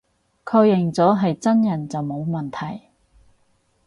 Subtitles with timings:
[0.43, 2.87] 確認咗係真人就冇問題